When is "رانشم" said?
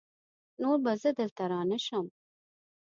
1.51-2.05